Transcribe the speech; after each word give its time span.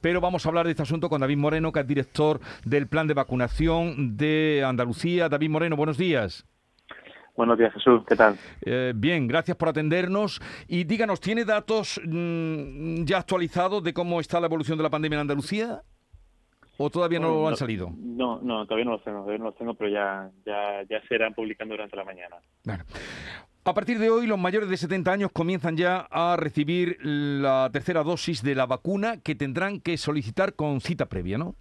pero 0.00 0.20
vamos 0.20 0.44
a 0.44 0.48
hablar 0.48 0.66
de 0.66 0.72
este 0.72 0.82
asunto 0.82 1.08
con 1.08 1.20
David 1.20 1.36
Moreno, 1.36 1.72
que 1.72 1.80
es 1.80 1.86
director 1.86 2.40
del 2.64 2.86
plan 2.86 3.06
de 3.06 3.14
vacunación 3.14 4.16
de 4.16 4.64
Andalucía. 4.66 5.28
David 5.28 5.50
Moreno, 5.50 5.76
buenos 5.76 5.98
días. 5.98 6.46
Buenos 7.36 7.56
días, 7.56 7.72
Jesús. 7.72 8.02
¿Qué 8.08 8.16
tal? 8.16 8.36
Eh, 8.62 8.92
bien, 8.96 9.28
gracias 9.28 9.56
por 9.56 9.68
atendernos. 9.68 10.40
Y 10.66 10.82
díganos, 10.82 11.20
¿tiene 11.20 11.44
datos 11.44 12.00
mm, 12.04 13.04
ya 13.04 13.18
actualizados 13.18 13.84
de 13.84 13.94
cómo 13.94 14.18
está 14.18 14.40
la 14.40 14.46
evolución 14.46 14.76
de 14.76 14.82
la 14.82 14.90
pandemia 14.90 15.16
en 15.16 15.20
Andalucía? 15.20 15.82
¿O 16.78 16.90
todavía 16.90 17.20
no, 17.20 17.46
han 17.46 17.56
salido? 17.56 17.92
No, 17.96 18.40
no, 18.40 18.64
todavía 18.64 18.84
no 18.84 18.92
los 18.92 19.04
tengo, 19.04 19.18
todavía 19.18 19.38
no 19.38 19.44
los 19.46 19.56
tengo, 19.56 19.74
pero 19.74 19.90
ya, 19.90 20.30
ya, 20.46 20.82
ya 20.88 21.00
se 21.08 21.14
irán 21.14 21.34
publicando 21.34 21.74
durante 21.74 21.96
la 21.96 22.04
mañana. 22.04 22.36
Bueno. 22.64 22.84
A 23.68 23.74
partir 23.74 23.98
de 23.98 24.08
hoy, 24.08 24.26
los 24.26 24.38
mayores 24.38 24.70
de 24.70 24.78
70 24.78 25.12
años 25.12 25.30
comienzan 25.30 25.76
ya 25.76 26.08
a 26.10 26.38
recibir 26.38 26.96
la 27.02 27.68
tercera 27.70 28.02
dosis 28.02 28.42
de 28.42 28.54
la 28.54 28.64
vacuna 28.64 29.20
que 29.20 29.34
tendrán 29.34 29.82
que 29.82 29.98
solicitar 29.98 30.54
con 30.54 30.80
cita 30.80 31.04
previa, 31.04 31.36
¿no? 31.36 31.54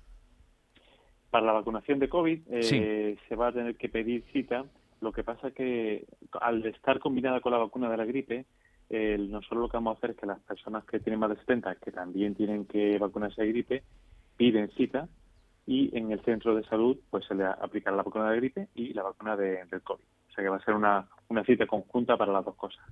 Para 1.31 1.47
la 1.47 1.51
vacunación 1.51 1.99
de 1.99 2.07
COVID 2.07 2.39
eh, 2.49 3.17
se 3.27 3.35
va 3.35 3.49
a 3.49 3.51
tener 3.51 3.75
que 3.75 3.89
pedir 3.89 4.23
cita. 4.31 4.63
Lo 5.01 5.11
que 5.11 5.25
pasa 5.25 5.49
es 5.49 5.53
que 5.53 6.05
al 6.39 6.65
estar 6.65 6.99
combinada 6.99 7.41
con 7.41 7.51
la 7.51 7.57
vacuna 7.57 7.89
de 7.89 7.97
la 7.97 8.05
gripe, 8.05 8.45
nosotros 8.89 9.63
lo 9.63 9.67
que 9.67 9.75
vamos 9.75 9.95
a 9.95 9.97
hacer 9.97 10.11
es 10.11 10.15
que 10.15 10.27
las 10.27 10.39
personas 10.39 10.85
que 10.85 11.01
tienen 11.01 11.19
más 11.19 11.31
de 11.31 11.35
70, 11.35 11.75
que 11.75 11.91
también 11.91 12.35
tienen 12.35 12.63
que 12.67 12.97
vacunarse 12.99 13.41
de 13.41 13.49
gripe, 13.49 13.83
piden 14.37 14.71
cita 14.77 15.09
y 15.65 15.89
en 15.97 16.13
el 16.13 16.23
centro 16.23 16.55
de 16.55 16.63
salud 16.69 16.97
pues 17.09 17.25
se 17.25 17.35
le 17.35 17.43
aplicará 17.43 17.97
la 17.97 18.03
vacuna 18.03 18.31
de 18.31 18.37
gripe 18.37 18.67
y 18.75 18.93
la 18.93 19.03
vacuna 19.03 19.35
de, 19.35 19.65
del 19.65 19.81
COVID. 19.81 20.16
Sea 20.37 20.43
que 20.43 20.49
va 20.49 20.57
a 20.57 20.63
ser 20.63 20.75
una, 20.75 21.07
una 21.29 21.43
cita 21.43 21.65
conjunta 21.65 22.15
para 22.15 22.31
las 22.31 22.45
dos 22.45 22.55
cosas. 22.55 22.85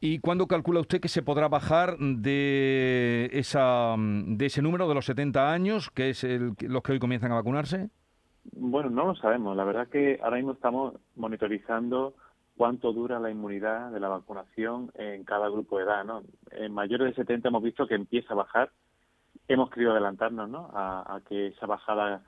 ¿Y 0.00 0.18
cuándo 0.18 0.48
calcula 0.48 0.80
usted 0.80 1.00
que 1.00 1.06
se 1.06 1.22
podrá 1.22 1.46
bajar 1.46 1.96
de, 1.96 3.30
esa, 3.32 3.94
de 3.96 4.46
ese 4.46 4.62
número 4.62 4.88
de 4.88 4.94
los 4.96 5.06
70 5.06 5.52
años, 5.52 5.90
que 5.90 6.10
es 6.10 6.24
el, 6.24 6.54
los 6.60 6.82
que 6.82 6.92
hoy 6.92 6.98
comienzan 6.98 7.30
a 7.30 7.36
vacunarse? 7.36 7.88
Bueno, 8.56 8.90
no 8.90 9.06
lo 9.06 9.14
sabemos. 9.14 9.56
La 9.56 9.62
verdad 9.62 9.86
que 9.86 10.18
ahora 10.20 10.38
mismo 10.38 10.52
estamos 10.52 10.94
monitorizando 11.14 12.14
cuánto 12.56 12.92
dura 12.92 13.20
la 13.20 13.30
inmunidad 13.30 13.92
de 13.92 14.00
la 14.00 14.08
vacunación 14.08 14.90
en 14.96 15.22
cada 15.22 15.48
grupo 15.48 15.78
de 15.78 15.84
edad. 15.84 16.04
¿no? 16.04 16.22
En 16.50 16.74
mayores 16.74 17.10
de 17.10 17.22
70 17.22 17.48
hemos 17.48 17.62
visto 17.62 17.86
que 17.86 17.94
empieza 17.94 18.34
a 18.34 18.38
bajar 18.38 18.72
hemos 19.48 19.70
querido 19.70 19.92
adelantarnos 19.92 20.48
¿no? 20.48 20.70
a, 20.74 21.20
que 21.28 21.48
esa 21.48 21.66
bajada 21.66 22.22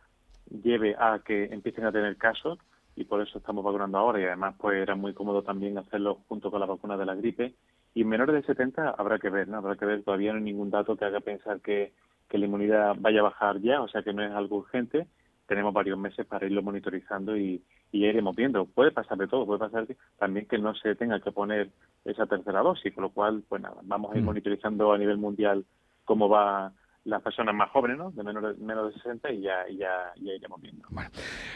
lleve 0.62 0.94
a 0.98 1.20
que 1.24 1.44
empiecen 1.44 1.86
a 1.86 1.92
tener 1.92 2.16
casos 2.16 2.58
y 2.96 3.04
por 3.04 3.20
eso 3.20 3.38
estamos 3.38 3.64
vacunando 3.64 3.98
ahora 3.98 4.20
y 4.20 4.24
además 4.24 4.54
pues 4.58 4.76
era 4.76 4.94
muy 4.94 5.14
cómodo 5.14 5.42
también 5.42 5.78
hacerlo 5.78 6.20
junto 6.28 6.50
con 6.50 6.60
la 6.60 6.66
vacuna 6.66 6.96
de 6.96 7.06
la 7.06 7.14
gripe 7.14 7.54
y 7.94 8.04
menores 8.04 8.34
de 8.34 8.42
70 8.42 8.90
habrá 8.90 9.18
que 9.18 9.30
ver, 9.30 9.46
¿no? 9.46 9.58
Habrá 9.58 9.76
que 9.76 9.86
ver, 9.86 10.02
todavía 10.02 10.32
no 10.32 10.38
hay 10.38 10.44
ningún 10.44 10.70
dato 10.70 10.96
que 10.96 11.04
haga 11.04 11.20
pensar 11.20 11.60
que, 11.60 11.92
que 12.28 12.38
la 12.38 12.46
inmunidad 12.46 12.96
vaya 12.98 13.20
a 13.20 13.24
bajar 13.24 13.60
ya, 13.60 13.80
o 13.80 13.88
sea 13.88 14.02
que 14.02 14.12
no 14.12 14.24
es 14.24 14.32
algo 14.32 14.56
urgente, 14.56 15.06
tenemos 15.46 15.72
varios 15.72 15.98
meses 15.98 16.26
para 16.26 16.46
irlo 16.46 16.62
monitorizando 16.62 17.36
y, 17.36 17.62
y 17.92 18.04
iremos 18.04 18.34
viendo. 18.34 18.66
Puede 18.66 18.90
pasar 18.90 19.16
de 19.18 19.28
todo, 19.28 19.46
puede 19.46 19.60
pasar 19.60 19.86
también 20.18 20.46
que 20.46 20.58
no 20.58 20.74
se 20.74 20.96
tenga 20.96 21.20
que 21.20 21.30
poner 21.30 21.70
esa 22.04 22.26
tercera 22.26 22.62
dosis, 22.62 22.92
con 22.92 23.02
lo 23.02 23.10
cual, 23.10 23.44
pues 23.48 23.62
nada, 23.62 23.76
vamos 23.84 24.12
a 24.12 24.16
ir 24.16 24.22
mm. 24.22 24.26
monitorizando 24.26 24.92
a 24.92 24.98
nivel 24.98 25.18
mundial 25.18 25.64
cómo 26.04 26.28
va 26.28 26.72
las 27.04 27.22
personas 27.22 27.54
más 27.54 27.70
jóvenes, 27.70 27.98
¿no? 27.98 28.10
De 28.10 28.24
menos 28.24 28.42
de, 28.42 28.64
menos 28.64 28.92
de 28.92 29.00
60 29.00 29.32
y 29.32 29.42
ya, 29.42 29.68
ya, 29.68 30.12
ya 30.16 30.32
iremos 30.32 30.60
viendo. 30.60 30.88
Bueno. 30.90 31.10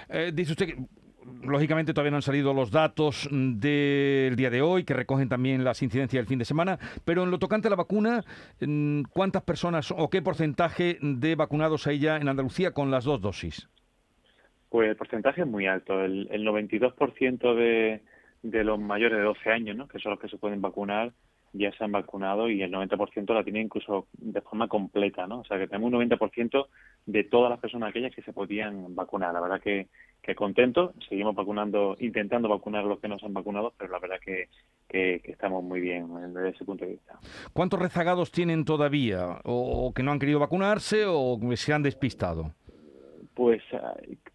Eh, 0.08 0.30
dice 0.32 0.52
usted 0.52 0.66
que 0.66 0.86
lógicamente 1.42 1.92
todavía 1.92 2.10
no 2.10 2.16
han 2.16 2.22
salido 2.22 2.54
los 2.54 2.70
datos 2.70 3.28
del 3.30 4.36
día 4.36 4.50
de 4.50 4.62
hoy, 4.62 4.84
que 4.84 4.94
recogen 4.94 5.28
también 5.28 5.64
las 5.64 5.82
incidencias 5.82 6.20
del 6.20 6.28
fin 6.28 6.38
de 6.38 6.44
semana, 6.44 6.78
pero 7.04 7.22
en 7.24 7.30
lo 7.30 7.38
tocante 7.38 7.68
a 7.68 7.70
la 7.70 7.76
vacuna, 7.76 8.24
¿cuántas 9.10 9.42
personas 9.42 9.92
o 9.96 10.10
qué 10.10 10.22
porcentaje 10.22 10.98
de 11.00 11.34
vacunados 11.34 11.86
hay 11.86 11.98
ya 11.98 12.16
en 12.16 12.28
Andalucía 12.28 12.72
con 12.72 12.90
las 12.90 13.04
dos 13.04 13.20
dosis? 13.20 13.68
Pues 14.68 14.90
el 14.90 14.96
porcentaje 14.96 15.42
es 15.42 15.46
muy 15.46 15.66
alto. 15.66 16.04
El, 16.04 16.28
el 16.30 16.46
92% 16.46 17.54
de, 17.54 18.02
de 18.42 18.64
los 18.64 18.78
mayores 18.78 19.18
de 19.18 19.24
12 19.24 19.50
años, 19.50 19.76
¿no? 19.76 19.88
que 19.88 19.98
son 19.98 20.10
los 20.12 20.20
que 20.20 20.28
se 20.28 20.36
pueden 20.36 20.60
vacunar, 20.60 21.12
ya 21.52 21.72
se 21.72 21.84
han 21.84 21.92
vacunado 21.92 22.48
y 22.48 22.62
el 22.62 22.72
90% 22.72 23.34
la 23.34 23.44
tiene 23.44 23.60
incluso 23.60 24.06
de 24.12 24.40
forma 24.40 24.68
completa, 24.68 25.26
¿no? 25.26 25.40
O 25.40 25.44
sea, 25.44 25.58
que 25.58 25.66
tenemos 25.66 25.92
un 25.92 26.08
90% 26.08 26.66
de 27.06 27.24
todas 27.24 27.50
las 27.50 27.58
personas 27.58 27.90
aquellas 27.90 28.14
que 28.14 28.22
se 28.22 28.32
podían 28.32 28.94
vacunar. 28.94 29.32
La 29.32 29.40
verdad 29.40 29.60
que, 29.60 29.88
que 30.22 30.34
contento, 30.34 30.92
seguimos 31.08 31.34
vacunando, 31.34 31.96
intentando 32.00 32.48
vacunar 32.48 32.84
a 32.84 32.88
los 32.88 33.00
que 33.00 33.08
no 33.08 33.18
se 33.18 33.26
han 33.26 33.34
vacunado, 33.34 33.72
pero 33.78 33.90
la 33.90 33.98
verdad 33.98 34.18
que, 34.24 34.48
que, 34.88 35.20
estamos 35.24 35.64
muy 35.64 35.80
bien 35.80 36.06
desde 36.34 36.50
ese 36.50 36.64
punto 36.64 36.84
de 36.84 36.92
vista. 36.92 37.18
¿Cuántos 37.52 37.80
rezagados 37.80 38.30
tienen 38.30 38.64
todavía? 38.64 39.40
¿O 39.44 39.92
que 39.94 40.02
no 40.02 40.12
han 40.12 40.18
querido 40.18 40.38
vacunarse 40.38 41.04
o 41.06 41.38
que 41.40 41.56
se 41.56 41.72
han 41.72 41.82
despistado? 41.82 42.52
Pues 43.34 43.62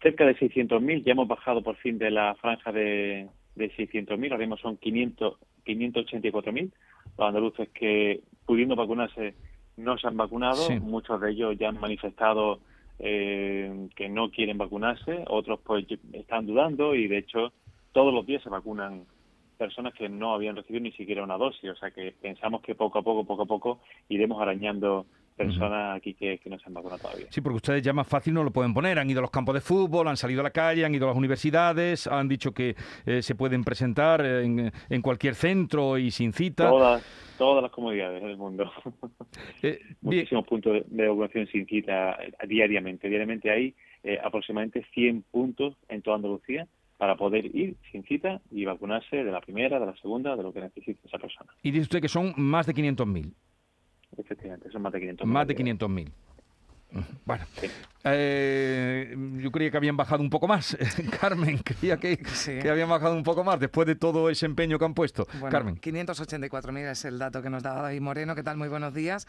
cerca 0.02 0.24
de 0.24 0.34
600.000, 0.34 1.04
ya 1.04 1.12
hemos 1.12 1.28
bajado 1.28 1.62
por 1.62 1.76
fin 1.76 1.98
de 1.98 2.10
la 2.10 2.34
franja 2.36 2.72
de, 2.72 3.28
de 3.54 3.70
600.000, 3.72 4.24
ahora 4.24 4.38
mismo 4.38 4.56
son 4.56 4.78
500, 4.78 5.38
584.000 5.66 6.72
los 7.18 7.28
andaluces 7.28 7.68
que 7.70 8.20
pudiendo 8.46 8.76
vacunarse 8.76 9.34
no 9.76 9.98
se 9.98 10.06
han 10.06 10.16
vacunado, 10.16 10.68
muchos 10.80 11.20
de 11.20 11.30
ellos 11.30 11.56
ya 11.58 11.68
han 11.68 11.80
manifestado 11.80 12.60
eh, 12.98 13.88
que 13.96 14.08
no 14.08 14.30
quieren 14.30 14.58
vacunarse, 14.58 15.24
otros 15.28 15.60
pues 15.64 15.84
están 16.12 16.46
dudando 16.46 16.94
y 16.94 17.08
de 17.08 17.18
hecho 17.18 17.52
todos 17.92 18.14
los 18.14 18.26
días 18.26 18.42
se 18.42 18.50
vacunan 18.50 19.04
personas 19.58 19.94
que 19.94 20.08
no 20.08 20.34
habían 20.34 20.56
recibido 20.56 20.82
ni 20.82 20.92
siquiera 20.92 21.22
una 21.22 21.36
dosis, 21.36 21.70
o 21.70 21.76
sea 21.76 21.90
que 21.90 22.12
pensamos 22.20 22.60
que 22.60 22.74
poco 22.74 22.98
a 22.98 23.02
poco, 23.02 23.24
poco 23.24 23.42
a 23.42 23.46
poco 23.46 23.80
iremos 24.08 24.40
arañando 24.40 25.06
personas 25.34 25.96
aquí 25.96 26.14
que, 26.14 26.38
no 26.46 26.58
se 26.58 26.64
han 26.66 26.74
vacunado 26.74 27.00
todavía. 27.00 27.26
Sí, 27.30 27.40
porque 27.40 27.56
ustedes 27.56 27.82
ya 27.82 27.92
más 27.92 28.06
fácil 28.06 28.34
no 28.34 28.44
lo 28.44 28.52
pueden 28.52 28.72
poner. 28.72 28.98
Han 28.98 29.10
ido 29.10 29.20
a 29.20 29.22
los 29.22 29.30
campos 29.30 29.54
de 29.54 29.60
fútbol, 29.60 30.08
han 30.08 30.16
salido 30.16 30.40
a 30.40 30.44
la 30.44 30.50
calle, 30.50 30.84
han 30.84 30.94
ido 30.94 31.06
a 31.06 31.08
las 31.08 31.16
universidades, 31.16 32.06
han 32.06 32.28
dicho 32.28 32.52
que 32.52 32.76
eh, 33.06 33.22
se 33.22 33.34
pueden 33.34 33.64
presentar 33.64 34.24
en, 34.24 34.72
en, 34.88 35.02
cualquier 35.02 35.34
centro 35.34 35.98
y 35.98 36.10
sin 36.10 36.32
cita. 36.32 36.68
Todas, 36.68 37.04
todas 37.38 37.62
las 37.62 37.72
comodidades 37.72 38.22
del 38.22 38.36
mundo. 38.36 38.70
Eh, 39.62 39.80
Muchísimos 40.00 40.46
puntos 40.46 40.82
de, 40.86 41.08
vacunación 41.08 41.46
sin 41.48 41.66
cita 41.66 42.12
eh, 42.22 42.32
diariamente. 42.46 43.08
Diariamente 43.08 43.50
hay 43.50 43.74
aproximadamente 44.22 44.84
100 44.92 45.22
puntos 45.30 45.74
en 45.88 46.02
toda 46.02 46.16
Andalucía 46.16 46.68
para 46.98 47.16
poder 47.16 47.46
ir 47.56 47.76
sin 47.90 48.04
cita 48.04 48.40
y 48.50 48.64
vacunarse 48.64 49.16
de 49.24 49.32
la 49.32 49.40
primera, 49.40 49.80
de 49.80 49.86
la 49.86 49.96
segunda, 49.96 50.36
de 50.36 50.42
lo 50.42 50.52
que 50.52 50.60
necesite 50.60 51.00
esa 51.04 51.18
persona. 51.18 51.50
Y 51.62 51.70
dice 51.70 51.82
usted 51.82 52.00
que 52.00 52.08
son 52.08 52.34
más 52.36 52.66
de 52.66 52.74
500.000. 52.74 53.32
Efectivamente, 54.16 54.70
son 54.70 54.82
más 54.82 54.92
de 54.92 55.00
500.000. 55.00 55.24
Más 55.24 55.46
de 55.46 55.56
500.000. 55.56 56.12
Bueno, 57.24 57.44
eh, 58.04 59.16
yo 59.38 59.50
creía 59.50 59.70
que 59.70 59.76
habían 59.76 59.96
bajado 59.96 60.22
un 60.22 60.30
poco 60.30 60.46
más. 60.46 60.76
Carmen, 61.20 61.58
creía 61.58 61.96
que, 61.96 62.16
que, 62.16 62.70
habían 62.70 62.88
bajado 62.88 63.16
un 63.16 63.24
poco 63.24 63.42
más 63.42 63.58
después 63.58 63.86
de 63.86 63.96
todo 63.96 64.30
ese 64.30 64.46
empeño 64.46 64.78
que 64.78 64.84
han 64.84 64.94
puesto. 64.94 65.26
Bueno, 65.40 65.50
Carmen. 65.50 65.76
584.000 65.80 66.90
es 66.90 67.04
el 67.04 67.18
dato 67.18 67.42
que 67.42 67.50
nos 67.50 67.62
da 67.62 67.74
David 67.82 68.00
Moreno. 68.00 68.34
¿Qué 68.34 68.42
tal? 68.42 68.56
Muy 68.56 68.68
buenos 68.68 68.94
días. 68.94 69.26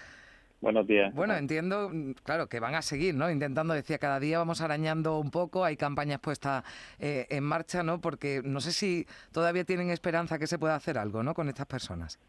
Buenos 0.61 0.87
días. 0.87 1.13
Bueno, 1.13 1.35
entiendo, 1.35 1.91
claro, 2.23 2.47
que 2.47 2.59
van 2.59 2.75
a 2.75 2.81
seguir, 2.81 3.13
¿no? 3.13 3.29
Intentando, 3.29 3.73
decía, 3.73 3.97
cada 3.97 4.19
día 4.19 4.37
vamos 4.37 4.61
arañando 4.61 5.19
un 5.19 5.29
poco, 5.29 5.65
hay 5.65 5.75
campañas 5.75 6.19
puestas 6.19 6.63
eh, 6.97 7.27
en 7.29 7.43
marcha, 7.43 7.83
¿no? 7.83 7.99
Porque 7.99 8.41
no 8.43 8.61
sé 8.61 8.71
si 8.71 9.05
todavía 9.31 9.65
tienen 9.65 9.89
esperanza 9.89 10.39
que 10.39 10.47
se 10.47 10.57
pueda 10.57 10.75
hacer 10.75 10.97
algo, 10.97 11.23
¿no? 11.23 11.33
Con 11.33 11.49
estas 11.49 11.67
personas. 11.67 12.19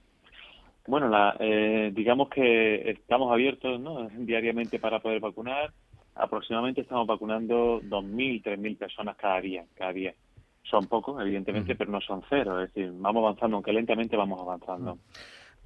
Bueno, 0.86 1.08
la, 1.08 1.36
eh, 1.41 1.91
digamos 1.92 2.28
que 2.28 2.91
estamos 2.91 3.32
abiertos 3.32 3.80
¿no? 3.80 4.08
diariamente 4.10 4.78
para 4.78 5.00
poder 5.00 5.20
vacunar. 5.20 5.72
Aproximadamente 6.14 6.80
estamos 6.80 7.06
vacunando 7.06 7.80
2.000, 7.82 8.42
3.000 8.42 8.78
personas 8.78 9.16
cada 9.16 9.41
día. 9.41 9.64
Cada 9.74 9.92
día. 9.92 10.14
Son 10.62 10.86
pocos, 10.86 11.20
evidentemente, 11.20 11.76
pero 11.76 11.92
no 11.92 12.00
son 12.00 12.22
cero. 12.28 12.60
Es 12.60 12.72
decir, 12.72 12.92
vamos 12.97 13.22
avanzando, 13.22 13.56
aunque 13.56 13.72
lentamente 13.72 14.16
vamos 14.16 14.41
avanzando. 14.41 14.98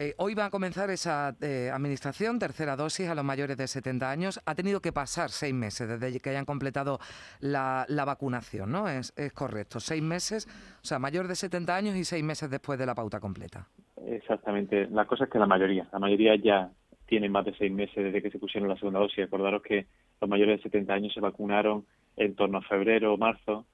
Eh, 0.03 0.15
hoy 0.17 0.33
va 0.33 0.47
a 0.47 0.51
comenzar 0.51 0.89
esa 0.89 1.37
eh, 1.43 1.71
administración, 1.71 2.39
tercera 2.39 2.75
dosis 2.75 3.11
a 3.11 3.15
los 3.15 3.23
mayores 3.23 3.59
de 3.59 3.69
70 3.69 4.11
años. 4.11 4.41
Ha 4.47 4.55
tenido 4.55 4.81
que 4.81 4.93
pasar 4.93 5.29
seis 5.29 5.53
meses 5.53 5.87
desde 5.87 6.19
que 6.21 6.31
hayan 6.31 6.47
completado 6.47 6.99
la, 7.41 7.85
vacunación, 8.07 8.73
¿no? 8.73 8.89
Es, 8.89 9.13
es 9.19 9.31
correcto, 9.35 9.79
seis 9.79 10.03
meses, 10.03 10.49
o 10.83 10.87
sea, 10.87 10.99
mayor 10.99 11.29
de 11.29 11.35
70 11.35 11.77
años 11.77 11.97
y 11.97 12.05
seis 12.05 12.25
meses 12.25 12.49
después 12.49 12.79
de 12.79 12.87
la 12.87 12.95
pauta 12.95 13.21
completa. 13.21 13.69
Exactamente. 14.07 14.89
La 14.91 15.05
cosa 15.05 15.25
es 15.25 15.31
que 15.31 15.39
la 15.39 15.47
mayoría, 15.47 15.87
la 15.93 15.99
mayoría 15.99 16.35
ya 16.37 16.71
tiene 17.05 17.29
más 17.29 17.45
de 17.45 17.55
seis 17.59 17.71
meses 17.71 18.03
desde 18.03 18.23
que 18.23 18.31
se 18.31 18.39
pusieron 18.39 18.71
la 18.71 18.77
segunda 18.77 19.01
dosis. 19.01 19.27
Acordaros 19.27 19.61
que 19.63 19.85
los 20.19 20.31
mayores 20.31 20.61
de 20.61 20.63
70 20.63 20.95
años 20.95 21.13
se 21.13 21.21
vacunaron 21.21 21.85
en 22.17 22.35
torno 22.37 22.57
a 22.57 22.63
febrero 22.63 23.13
o 23.13 23.19
marzo 23.19 23.67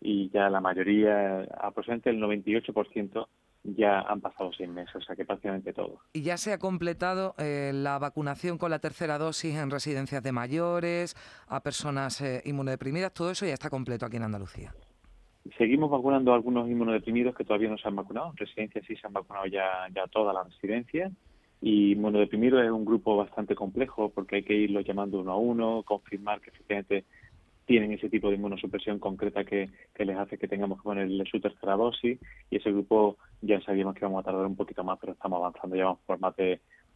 y 0.00 0.30
ya 0.30 0.48
la 0.48 0.62
mayoría, 0.62 1.42
aproximadamente 1.60 2.08
el 2.08 2.22
98%, 2.22 3.26
ya 3.64 4.00
han 4.00 4.20
pasado 4.20 4.50
seis 4.56 4.68
meses, 4.68 4.94
o 4.94 5.00
sea 5.00 5.16
que 5.16 5.24
prácticamente 5.24 5.72
todo. 5.72 6.00
¿Y 6.12 6.22
ya 6.22 6.36
se 6.36 6.52
ha 6.52 6.58
completado 6.58 7.34
eh, 7.38 7.72
la 7.74 7.98
vacunación 7.98 8.58
con 8.58 8.70
la 8.70 8.78
tercera 8.78 9.18
dosis 9.18 9.56
en 9.56 9.70
residencias 9.70 10.22
de 10.22 10.32
mayores, 10.32 11.16
a 11.48 11.62
personas 11.62 12.20
eh, 12.20 12.42
inmunodeprimidas? 12.44 13.12
Todo 13.14 13.30
eso 13.30 13.46
ya 13.46 13.54
está 13.54 13.70
completo 13.70 14.04
aquí 14.04 14.18
en 14.18 14.24
Andalucía. 14.24 14.74
Seguimos 15.58 15.90
vacunando 15.90 16.32
a 16.32 16.36
algunos 16.36 16.68
inmunodeprimidos 16.68 17.34
que 17.34 17.44
todavía 17.44 17.70
no 17.70 17.78
se 17.78 17.88
han 17.88 17.96
vacunado. 17.96 18.30
En 18.30 18.36
residencias 18.36 18.84
sí 18.86 18.96
se 18.96 19.06
han 19.06 19.12
vacunado 19.12 19.46
ya, 19.46 19.88
ya 19.94 20.06
todas 20.06 20.34
las 20.34 20.46
residencias 20.46 21.12
Y 21.60 21.92
inmunodeprimido 21.92 22.62
es 22.62 22.70
un 22.70 22.84
grupo 22.84 23.16
bastante 23.16 23.54
complejo 23.54 24.10
porque 24.10 24.36
hay 24.36 24.42
que 24.42 24.54
irlo 24.54 24.80
llamando 24.80 25.20
uno 25.20 25.32
a 25.32 25.36
uno, 25.36 25.82
confirmar 25.84 26.40
que 26.40 26.50
efectivamente 26.50 27.04
tienen 27.66 27.92
ese 27.92 28.08
tipo 28.08 28.28
de 28.28 28.36
inmunosupresión 28.36 28.98
concreta 28.98 29.44
que, 29.44 29.70
que, 29.94 30.04
les 30.04 30.16
hace 30.16 30.38
que 30.38 30.48
tengamos 30.48 30.78
que 30.78 30.84
ponerle 30.84 31.24
su 31.24 31.40
tercera 31.40 31.76
dosis 31.76 32.18
y 32.50 32.56
ese 32.56 32.72
grupo 32.72 33.16
ya 33.40 33.60
sabíamos 33.62 33.94
que 33.94 34.04
vamos 34.04 34.20
a 34.20 34.24
tardar 34.24 34.46
un 34.46 34.56
poquito 34.56 34.84
más, 34.84 34.98
pero 35.00 35.12
estamos 35.12 35.38
avanzando, 35.38 35.76
ya 35.76 35.84
vamos 35.84 36.00
por 36.06 36.18
más 36.18 36.36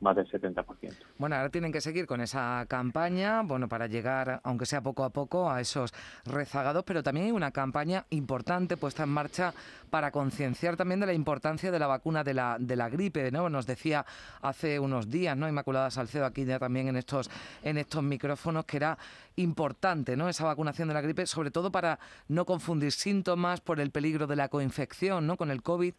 más 0.00 0.16
del 0.16 0.30
70%. 0.30 0.94
Bueno, 1.18 1.36
ahora 1.36 1.50
tienen 1.50 1.72
que 1.72 1.80
seguir 1.80 2.06
con 2.06 2.20
esa 2.20 2.64
campaña, 2.68 3.42
bueno, 3.42 3.68
para 3.68 3.86
llegar, 3.86 4.40
aunque 4.44 4.66
sea 4.66 4.80
poco 4.80 5.04
a 5.04 5.10
poco, 5.10 5.50
a 5.50 5.60
esos 5.60 5.92
rezagados, 6.24 6.84
pero 6.84 7.02
también 7.02 7.26
hay 7.26 7.32
una 7.32 7.50
campaña 7.50 8.04
importante 8.10 8.76
puesta 8.76 9.02
en 9.02 9.08
marcha 9.10 9.52
para 9.90 10.10
concienciar 10.10 10.76
también 10.76 11.00
de 11.00 11.06
la 11.06 11.12
importancia 11.14 11.70
de 11.70 11.78
la 11.78 11.86
vacuna 11.86 12.22
de 12.22 12.34
la, 12.34 12.56
de 12.60 12.76
la 12.76 12.88
gripe, 12.88 13.30
¿no? 13.30 13.48
Nos 13.48 13.66
decía 13.66 14.04
hace 14.42 14.78
unos 14.78 15.10
días, 15.10 15.36
¿no? 15.36 15.48
Inmaculada 15.48 15.90
Salcedo 15.90 16.26
aquí 16.26 16.44
ya 16.44 16.58
también 16.58 16.88
en 16.88 16.96
estos, 16.96 17.30
en 17.62 17.78
estos 17.78 18.02
micrófonos 18.02 18.64
que 18.66 18.76
era 18.76 18.98
importante, 19.36 20.16
¿no? 20.16 20.28
Esa 20.28 20.44
vacunación 20.44 20.88
de 20.88 20.94
la 20.94 21.00
gripe, 21.00 21.26
sobre 21.26 21.50
todo 21.50 21.72
para 21.72 21.98
no 22.28 22.44
confundir 22.44 22.92
síntomas 22.92 23.60
por 23.60 23.80
el 23.80 23.90
peligro 23.90 24.26
de 24.26 24.36
la 24.36 24.48
coinfección, 24.48 25.26
¿no? 25.26 25.36
Con 25.36 25.50
el 25.50 25.62
COVID. 25.62 25.94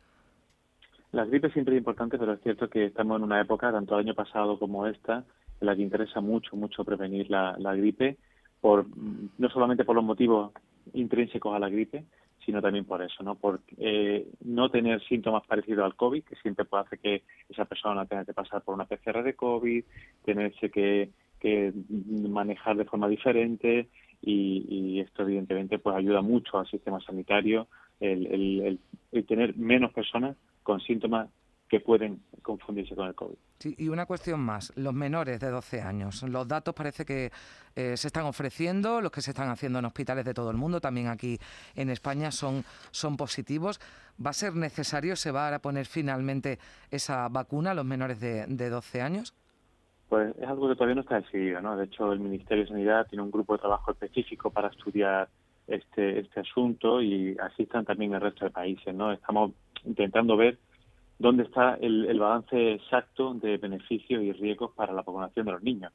La 1.12 1.26
gripe 1.26 1.50
siempre 1.50 1.74
es 1.74 1.80
importante, 1.80 2.18
pero 2.20 2.34
es 2.34 2.42
cierto 2.42 2.70
que 2.70 2.86
estamos 2.86 3.18
en 3.18 3.24
una 3.24 3.42
época, 3.42 3.72
tanto 3.72 3.96
el 3.96 4.06
año 4.06 4.14
pasado 4.14 4.60
como 4.60 4.86
esta, 4.86 5.24
en 5.60 5.68
la 5.68 5.76
que 5.76 5.82
interesa 5.82 6.22
mucho, 6.22 6.56
mucho 6.56 6.86
prevenir 6.86 7.30
la, 7.32 7.56
gripe, 7.76 8.18
por 8.62 8.86
no 9.38 9.50
solamente 9.50 9.86
por 9.86 9.96
los 9.96 10.04
motivos 10.04 10.52
intrínsecos 10.94 11.56
a 11.56 11.60
la 11.60 11.70
gripe, 11.70 12.06
sino 12.46 12.62
también 12.62 12.86
por 12.86 13.02
eso, 13.02 13.24
¿no? 13.24 13.36
Por 13.36 13.62
eh, 13.78 14.28
no 14.42 14.70
tener 14.70 15.04
síntomas 15.04 15.46
parecidos 15.48 15.84
al 15.84 15.96
COVID, 15.96 16.24
que 16.24 16.36
siempre 16.38 16.66
puede 16.66 16.84
hacer 16.84 17.00
que 17.00 17.24
esa 17.50 17.66
persona 17.66 18.06
tenga 18.06 18.26
que 18.26 18.34
pasar 18.34 18.62
por 18.62 18.76
una 18.76 18.86
PCR 18.86 19.24
de 19.24 19.34
COVID, 19.34 19.84
tenerse 20.24 20.70
que, 20.70 21.10
manejar 22.30 22.76
de 22.76 22.84
forma 22.86 23.08
diferente 23.08 23.88
y, 24.22 25.00
esto 25.00 25.24
evidentemente 25.24 25.80
pues 25.80 25.96
ayuda 25.96 26.22
mucho 26.22 26.60
al 26.60 26.68
sistema 26.68 27.00
sanitario 27.00 27.68
el 28.02 28.78
tener 29.26 29.56
menos 29.56 29.94
personas 29.94 30.36
con 30.64 30.80
síntomas 30.80 31.30
que 31.70 31.80
pueden 31.80 32.22
confundirse 32.42 32.96
con 32.96 33.08
el 33.08 33.16
COVID. 33.16 33.36
Sí, 33.60 33.76
y 33.78 33.90
una 33.90 34.06
cuestión 34.06 34.40
más, 34.40 34.76
los 34.76 34.94
menores 34.94 35.40
de 35.40 35.50
12 35.50 35.82
años. 35.82 36.24
Los 36.24 36.48
datos 36.48 36.74
parece 36.74 37.06
que 37.06 37.32
eh, 37.76 37.96
se 37.96 38.08
están 38.08 38.26
ofreciendo, 38.26 39.02
los 39.02 39.12
que 39.12 39.22
se 39.22 39.32
están 39.32 39.50
haciendo 39.50 39.80
en 39.80 39.86
hospitales 39.86 40.26
de 40.26 40.34
todo 40.34 40.50
el 40.50 40.58
mundo, 40.58 40.82
también 40.82 41.08
aquí 41.08 41.38
en 41.76 41.90
España, 41.90 42.32
son, 42.32 42.64
son 42.92 43.16
positivos. 43.18 43.80
¿Va 44.26 44.32
a 44.32 44.34
ser 44.34 44.56
necesario, 44.56 45.16
se 45.16 45.32
va 45.32 45.54
a 45.54 45.60
poner 45.60 45.86
finalmente 45.86 46.58
esa 46.90 47.30
vacuna 47.30 47.72
a 47.72 47.74
los 47.76 47.86
menores 47.86 48.20
de, 48.20 48.48
de 48.48 48.70
12 48.70 49.02
años? 49.02 49.36
Pues 50.10 50.36
es 50.38 50.48
algo 50.48 50.68
que 50.68 50.74
todavía 50.74 50.96
no 50.96 51.02
está 51.02 51.22
decidido, 51.22 51.62
¿no? 51.62 51.78
De 51.78 51.86
hecho, 51.86 52.12
el 52.12 52.20
Ministerio 52.20 52.64
de 52.64 52.70
Sanidad 52.72 53.06
tiene 53.08 53.22
un 53.22 53.30
grupo 53.30 53.54
de 53.54 53.60
trabajo 53.60 53.92
específico 53.92 54.50
para 54.50 54.70
estudiar 54.70 55.30
este, 55.68 56.20
este 56.20 56.40
asunto 56.40 57.00
y 57.00 57.38
así 57.40 57.64
están 57.64 57.86
también 57.86 58.16
el 58.16 58.22
resto 58.22 58.46
de 58.46 58.52
países, 58.52 58.94
¿no? 58.96 59.12
Estamos 59.12 59.52
intentando 59.86 60.38
ver 60.38 60.58
dónde 61.20 61.44
está 61.44 61.76
el, 61.76 62.18
balance 62.18 62.74
exacto 62.74 63.34
de 63.34 63.58
beneficios 63.58 64.24
y 64.24 64.32
riesgos 64.32 64.72
para 64.72 64.94
la 64.94 65.02
vacunación 65.02 65.46
de 65.46 65.52
los 65.52 65.62
niños. 65.62 65.92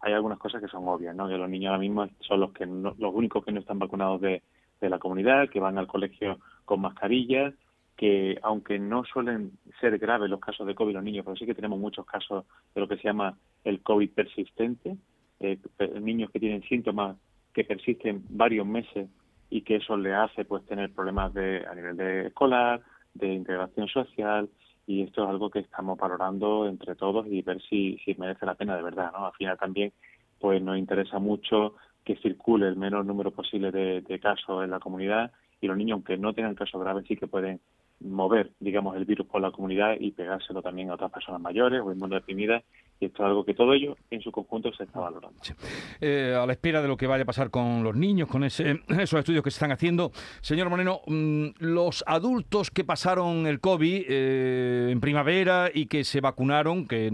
Hay 0.00 0.12
algunas 0.12 0.38
cosas 0.38 0.60
que 0.60 0.68
son 0.68 0.86
obvias, 0.86 1.16
¿no? 1.16 1.26
Que 1.26 1.38
los 1.38 1.48
niños 1.48 1.70
ahora 1.70 1.80
mismo 1.80 2.08
son 2.20 2.40
los 2.40 2.52
que 2.52 2.66
los 2.66 3.14
únicos 3.14 3.44
que 3.44 3.52
no 3.52 3.60
están 3.60 3.78
vacunados 3.78 4.20
de, 4.20 4.42
la 4.80 4.98
comunidad, 4.98 5.48
que 5.48 5.58
van 5.58 5.78
al 5.78 5.88
colegio 5.88 6.38
con 6.64 6.80
mascarillas, 6.80 7.54
que 7.96 8.38
aunque 8.42 8.78
no 8.78 9.04
suelen 9.04 9.52
ser 9.80 9.98
graves 9.98 10.30
los 10.30 10.38
casos 10.38 10.66
de 10.66 10.74
COVID 10.74 10.94
los 10.94 11.02
niños, 11.02 11.24
pero 11.24 11.36
sí 11.36 11.46
que 11.46 11.54
tenemos 11.54 11.78
muchos 11.80 12.04
casos 12.04 12.44
de 12.74 12.80
lo 12.82 12.86
que 12.86 12.96
se 12.98 13.04
llama 13.04 13.36
el 13.64 13.80
COVID 13.80 14.10
persistente, 14.10 14.96
eh, 15.40 15.58
niños 16.00 16.30
que 16.30 16.38
tienen 16.38 16.62
síntomas 16.64 17.16
que 17.52 17.64
persisten 17.64 18.22
varios 18.28 18.66
meses 18.66 19.08
y 19.48 19.62
que 19.62 19.76
eso 19.76 19.96
le 19.96 20.14
hace 20.14 20.44
pues 20.44 20.64
tener 20.66 20.92
problemas 20.92 21.32
de 21.32 21.64
a 21.66 21.74
nivel 21.74 21.96
de 21.96 22.26
escolar, 22.26 22.82
de 23.18 23.32
integración 23.32 23.88
social 23.88 24.48
y 24.86 25.02
esto 25.02 25.24
es 25.24 25.28
algo 25.28 25.50
que 25.50 25.60
estamos 25.60 25.98
valorando 25.98 26.66
entre 26.68 26.94
todos 26.94 27.26
y 27.26 27.42
ver 27.42 27.60
si, 27.62 27.98
si 28.04 28.14
merece 28.14 28.46
la 28.46 28.54
pena 28.54 28.76
de 28.76 28.82
verdad, 28.82 29.10
¿no? 29.12 29.26
Al 29.26 29.32
final 29.32 29.58
también 29.58 29.92
pues 30.38 30.62
nos 30.62 30.78
interesa 30.78 31.18
mucho 31.18 31.74
que 32.04 32.16
circule 32.16 32.68
el 32.68 32.76
menor 32.76 33.04
número 33.04 33.32
posible 33.32 33.72
de, 33.72 34.00
de 34.02 34.20
casos 34.20 34.62
en 34.62 34.70
la 34.70 34.78
comunidad 34.78 35.32
y 35.60 35.66
los 35.66 35.76
niños, 35.76 35.94
aunque 35.96 36.16
no 36.16 36.34
tengan 36.34 36.54
casos 36.54 36.80
graves, 36.80 37.04
sí 37.08 37.16
que 37.16 37.26
pueden 37.26 37.60
mover, 38.00 38.52
digamos, 38.60 38.96
el 38.96 39.04
virus 39.04 39.26
por 39.26 39.40
la 39.40 39.50
comunidad 39.50 39.96
y 39.98 40.10
pegárselo 40.10 40.62
también 40.62 40.90
a 40.90 40.94
otras 40.94 41.10
personas 41.10 41.40
mayores 41.40 41.80
o 41.82 41.92
inmunodeprimidas. 41.92 42.62
Y 42.98 43.06
esto 43.06 43.22
es 43.22 43.28
algo 43.28 43.44
que 43.44 43.54
todo 43.54 43.74
ello 43.74 43.96
en 44.10 44.22
su 44.22 44.32
conjunto 44.32 44.72
se 44.72 44.84
está 44.84 45.00
valorando. 45.00 45.38
Eh, 46.00 46.34
a 46.38 46.46
la 46.46 46.52
espera 46.52 46.80
de 46.80 46.88
lo 46.88 46.96
que 46.96 47.06
vaya 47.06 47.24
a 47.24 47.26
pasar 47.26 47.50
con 47.50 47.82
los 47.82 47.94
niños, 47.94 48.28
con 48.28 48.44
ese, 48.44 48.80
esos 48.88 49.18
estudios 49.18 49.42
que 49.42 49.50
se 49.50 49.56
están 49.56 49.72
haciendo, 49.72 50.12
señor 50.40 50.70
Moreno, 50.70 51.00
mm, 51.06 51.48
los 51.58 52.04
adultos 52.06 52.70
que 52.70 52.84
pasaron 52.84 53.46
el 53.46 53.60
COVID 53.60 54.04
eh, 54.08 54.88
en 54.90 55.00
primavera 55.00 55.70
y 55.72 55.86
que 55.86 56.04
se 56.04 56.20
vacunaron, 56.20 56.86
que 56.86 57.10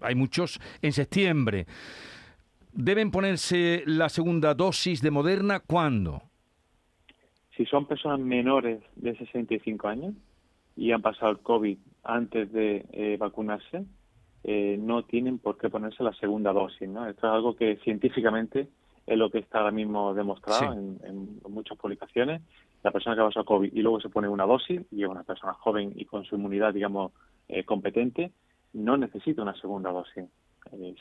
hay 0.00 0.14
muchos, 0.14 0.60
en 0.82 0.92
septiembre, 0.92 1.66
¿deben 2.72 3.10
ponerse 3.10 3.82
la 3.86 4.08
segunda 4.08 4.54
dosis 4.54 5.00
de 5.00 5.10
Moderna 5.10 5.60
cuándo? 5.60 6.29
Si 7.60 7.66
son 7.66 7.84
personas 7.84 8.20
menores 8.20 8.80
de 8.96 9.14
65 9.18 9.86
años 9.86 10.14
y 10.76 10.92
han 10.92 11.02
pasado 11.02 11.30
el 11.30 11.40
COVID 11.40 11.76
antes 12.04 12.50
de 12.54 12.86
eh, 12.90 13.18
vacunarse, 13.20 13.84
eh, 14.44 14.78
no 14.80 15.02
tienen 15.02 15.38
por 15.38 15.58
qué 15.58 15.68
ponerse 15.68 16.02
la 16.02 16.14
segunda 16.14 16.54
dosis. 16.54 16.88
¿no? 16.88 17.06
Esto 17.06 17.26
es 17.26 17.32
algo 17.34 17.56
que 17.56 17.76
científicamente 17.84 18.66
es 19.06 19.18
lo 19.18 19.30
que 19.30 19.40
está 19.40 19.58
ahora 19.58 19.72
mismo 19.72 20.14
demostrado 20.14 20.72
en, 20.72 21.38
muchas 21.50 21.76
publicaciones. 21.76 22.40
La 22.82 22.92
persona 22.92 23.14
que 23.14 23.20
ha 23.20 23.26
pasado 23.26 23.44
COVID 23.44 23.74
y 23.74 23.82
luego 23.82 24.00
se 24.00 24.08
pone 24.08 24.26
una 24.26 24.46
dosis 24.46 24.80
y 24.90 25.02
es 25.02 25.08
una 25.10 25.24
persona 25.24 25.52
joven 25.52 25.92
y 25.94 26.06
con 26.06 26.24
su 26.24 26.36
inmunidad, 26.36 26.72
digamos, 26.72 27.12
eh, 27.46 27.64
competente, 27.64 28.32
no 28.72 28.96
necesita 28.96 29.42
una 29.42 29.54
segunda 29.60 29.90
dosis. 29.90 30.24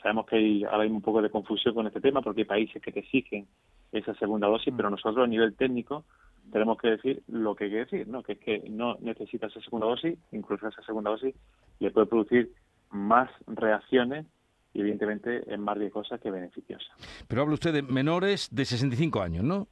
Sabemos 0.01 0.25
que 0.25 0.35
hay 0.35 0.63
ahora 0.63 0.83
mismo 0.83 0.97
un 0.97 1.03
poco 1.03 1.21
de 1.21 1.29
confusión 1.29 1.73
con 1.73 1.87
este 1.87 2.01
tema 2.01 2.21
porque 2.21 2.41
hay 2.41 2.45
países 2.45 2.81
que 2.81 2.91
te 2.91 2.99
exigen 2.99 3.47
esa 3.91 4.13
segunda 4.15 4.47
dosis, 4.47 4.73
mm. 4.73 4.77
pero 4.77 4.89
nosotros 4.89 5.23
a 5.23 5.27
nivel 5.27 5.55
técnico 5.55 6.05
tenemos 6.51 6.77
que 6.77 6.89
decir 6.89 7.23
lo 7.27 7.55
que 7.55 7.65
hay 7.65 7.69
que 7.69 7.77
decir, 7.77 8.07
¿no? 8.07 8.23
Que 8.23 8.33
es 8.33 8.39
que 8.39 8.63
no 8.69 8.97
necesita 9.01 9.47
esa 9.47 9.61
segunda 9.61 9.87
dosis, 9.87 10.17
incluso 10.31 10.67
esa 10.67 10.81
segunda 10.83 11.11
dosis 11.11 11.35
le 11.79 11.91
puede 11.91 12.07
producir 12.07 12.51
más 12.91 13.29
reacciones 13.47 14.25
y 14.73 14.81
evidentemente 14.81 15.51
es 15.51 15.59
más 15.59 15.77
riesgosa 15.77 16.17
que 16.17 16.31
beneficiosa. 16.31 16.91
Pero 17.27 17.41
habla 17.41 17.55
usted 17.55 17.73
de 17.73 17.81
menores 17.81 18.49
de 18.51 18.65
65 18.65 19.21
años, 19.21 19.43
¿no? 19.43 19.67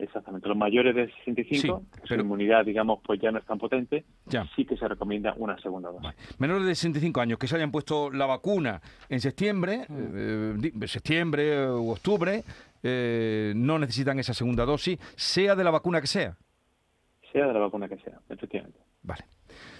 Exactamente, 0.00 0.48
los 0.48 0.56
mayores 0.56 0.94
de 0.94 1.12
65, 1.24 1.82
su 2.04 2.14
inmunidad, 2.14 2.64
digamos, 2.64 3.00
pues 3.04 3.20
ya 3.20 3.30
no 3.30 3.38
es 3.38 3.44
tan 3.44 3.58
potente, 3.58 4.04
ya. 4.24 4.46
sí 4.56 4.64
que 4.64 4.74
se 4.76 4.88
recomienda 4.88 5.34
una 5.36 5.58
segunda 5.58 5.90
dosis. 5.90 6.38
Menores 6.38 6.66
de 6.66 6.74
65 6.74 7.20
años 7.20 7.38
que 7.38 7.46
se 7.46 7.56
hayan 7.56 7.70
puesto 7.70 8.10
la 8.10 8.24
vacuna 8.24 8.80
en 9.10 9.20
septiembre, 9.20 9.84
mm. 9.88 10.64
eh, 10.82 10.88
septiembre 10.88 11.70
u 11.70 11.90
octubre, 11.90 12.42
eh, 12.82 13.52
no 13.54 13.78
necesitan 13.78 14.18
esa 14.18 14.32
segunda 14.32 14.64
dosis, 14.64 14.98
sea 15.16 15.54
de 15.54 15.64
la 15.64 15.70
vacuna 15.70 16.00
que 16.00 16.06
sea. 16.06 16.34
Sea 17.30 17.46
de 17.46 17.52
la 17.52 17.60
vacuna 17.60 17.86
que 17.86 17.98
sea, 17.98 18.18
efectivamente. 18.30 18.78
Vale. 19.02 19.24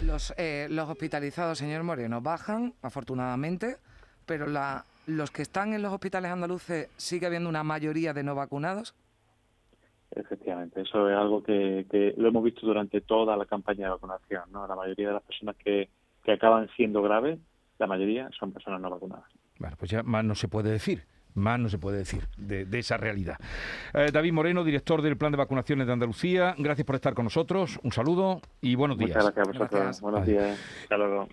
Los, 0.03 0.35
eh, 0.37 0.67
los 0.71 0.89
hospitalizados, 0.89 1.57
señor 1.57 1.83
Moreno, 1.83 2.21
bajan, 2.21 2.75
afortunadamente, 2.83 3.79
pero 4.27 4.47
la, 4.47 4.85
los 5.07 5.31
que 5.31 5.41
están 5.43 5.73
en 5.73 5.81
los 5.81 5.95
hospitales 5.95 6.31
andaluces, 6.31 6.89
¿sigue 6.99 7.27
habiendo 7.27 7.49
una 7.49 7.65
mayoría 7.65 8.12
de 8.12 8.23
no 8.23 8.35
vacunados? 8.35 8.95
Efectivamente, 10.11 10.81
eso 10.81 11.09
es 11.09 11.17
algo 11.17 11.43
que, 11.43 11.87
que, 11.90 12.14
lo 12.17 12.29
hemos 12.29 12.43
visto 12.43 12.67
durante 12.67 13.00
toda 13.00 13.37
la 13.37 13.47
campaña 13.47 13.87
de 13.87 13.90
vacunación. 13.93 14.43
¿no? 14.50 14.67
La 14.67 14.75
mayoría 14.75 15.09
de 15.09 15.14
las 15.14 15.23
personas 15.23 15.57
que, 15.57 15.88
que 16.25 16.33
acaban 16.33 16.69
siendo 16.76 17.02
graves, 17.02 17.38
la 17.79 17.87
mayoría 17.87 18.29
son 18.38 18.52
personas 18.52 18.81
no 18.81 18.90
vacunadas. 18.90 19.25
Bueno, 19.59 19.76
pues 19.79 19.90
ya 19.90 20.02
más 20.02 20.25
no 20.25 20.35
se 20.35 20.49
puede 20.49 20.71
decir. 20.71 21.05
Más 21.35 21.61
no 21.61 21.69
se 21.69 21.79
puede 21.79 21.99
decir 21.99 22.26
de, 22.37 22.67
esa 22.76 22.97
realidad. 22.97 23.37
Eh, 23.95 24.11
David 24.12 24.33
Moreno, 24.33 24.64
director 24.64 25.00
del 25.00 25.17
Plan 25.17 25.31
de 25.31 25.38
Vacunaciones 25.38 25.87
de 25.87 25.93
Andalucía, 25.93 26.57
gracias 26.59 26.85
por 26.85 26.97
estar 26.97 27.14
con 27.14 27.25
nosotros. 27.25 27.79
Un 27.85 27.93
saludo 27.93 28.40
y 28.61 28.75
buenos 28.75 28.99
días. 28.99 29.11
Muchas 29.11 29.25
gracias 29.33 29.47
a 29.47 29.50
vosotros. 29.52 30.00
Buenos 30.00 30.26
días. 30.26 30.59
Hasta 30.83 30.97
luego. 30.97 31.29